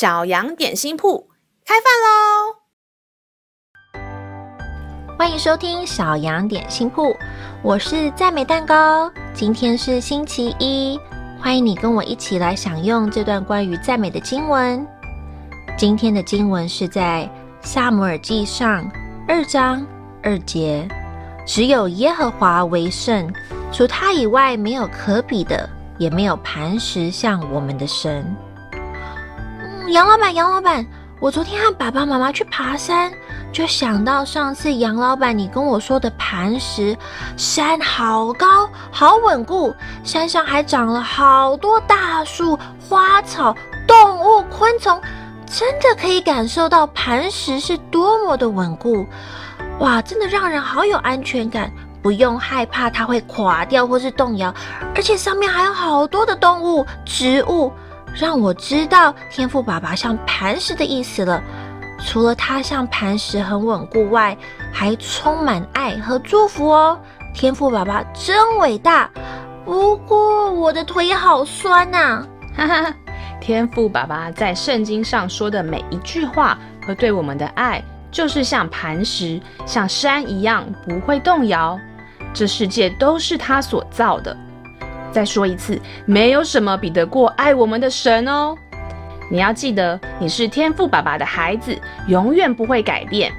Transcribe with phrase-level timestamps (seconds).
[0.00, 1.28] 小羊点心铺
[1.62, 2.56] 开饭喽！
[5.18, 7.14] 欢迎收听小羊点心铺，
[7.62, 9.12] 我是赞美蛋糕。
[9.34, 10.98] 今天是星期一，
[11.38, 14.88] 欢迎你跟我一起来享用这段关于赞美的经文。
[15.76, 17.30] 今天的经文是在
[17.60, 18.90] 撒母耳记上
[19.28, 19.86] 二章
[20.22, 20.88] 二节，
[21.46, 23.30] 只有耶和华为圣，
[23.70, 28.24] 除他以外没有可比的，也没有磐石像我们的神。
[29.90, 30.86] 杨老板，杨老板。
[31.18, 33.12] 我昨天和爸爸妈妈去爬山，
[33.52, 36.96] 就想到上次杨老板你跟我说的磐石，
[37.36, 42.56] 山好高，好稳固，山上还长了好多大树、
[42.88, 43.54] 花草、
[43.86, 44.98] 动物、昆虫，
[45.44, 49.04] 真的可以感受到磐石是多么的稳固。
[49.80, 54.54] 哇，真的让人好有安全感，不用害怕它会垮掉或是动摇，
[54.94, 57.72] 而且上面还有好多的动物、植物。
[58.14, 61.42] 让我知道天赋爸爸像磐石的意思了。
[62.02, 64.36] 除了他像磐石很稳固外，
[64.72, 66.98] 还充满爱和祝福哦。
[67.34, 69.10] 天赋爸爸真伟大。
[69.64, 72.26] 不过我的腿好酸呐、啊！
[72.56, 72.94] 哈哈，
[73.40, 81.78] 天赋爸爸在圣经上说的每一句话和对我们的爱，就是像磐石、像山一样不会动摇。
[82.32, 84.36] 这世界都是他所造的。
[85.12, 88.56] 再说一次，没有什么比得过爱我们的神哦！
[89.30, 93.32] 你要记得，你是天父爸爸的孩子，永远不会改变。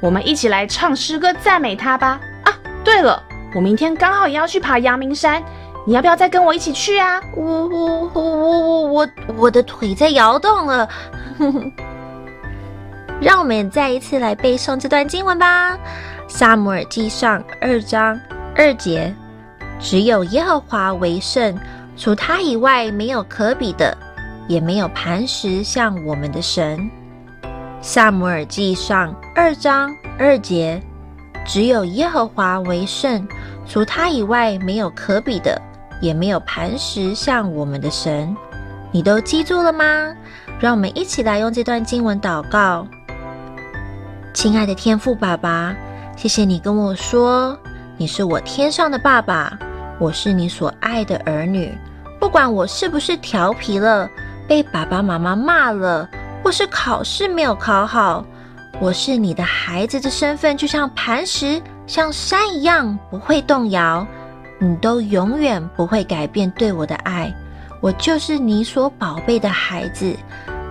[0.00, 2.20] 我们一起来唱诗歌赞美他吧！
[2.44, 2.52] 啊，
[2.84, 3.22] 对了，
[3.54, 5.42] 我明天刚好也要去爬阳明山，
[5.86, 7.20] 你要不要再跟我一起去啊？
[7.36, 10.88] 我我我我我我的腿在摇动了。
[13.20, 15.76] 让我们再一次来背诵这段经文吧，
[16.26, 18.18] 《撒母耳记上》二章
[18.56, 19.14] 二节。
[19.80, 21.58] 只有耶和华为圣，
[21.96, 23.96] 除他以外没有可比的，
[24.46, 26.90] 也没有磐石像我们的神。
[27.80, 30.80] 撒母耳记上二章二节，
[31.46, 33.26] 只有耶和华为圣，
[33.66, 35.60] 除他以外没有可比的，
[36.02, 38.36] 也没有磐石像我们的神。
[38.92, 40.14] 你都记住了吗？
[40.58, 42.86] 让我们一起来用这段经文祷告。
[44.34, 45.74] 亲爱的天父爸爸，
[46.16, 47.58] 谢谢你跟我说，
[47.96, 49.58] 你是我天上的爸爸。
[50.00, 51.76] 我是你所爱的儿女，
[52.18, 54.08] 不管我是不是调皮了，
[54.48, 56.08] 被爸爸妈妈骂了，
[56.42, 58.24] 或是考试没有考好，
[58.80, 64.06] 我是你的孩子的身份，就像磐石、像山一样不会动摇，
[64.58, 67.30] 你都永远不会改变对我的爱。
[67.82, 70.16] 我就是你所宝贝的孩子，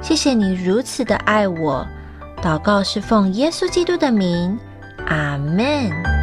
[0.02, 1.86] 谢谢你如此的爱我。
[2.42, 4.58] 祷告是奉耶稣基督的名，
[5.06, 6.19] 阿门。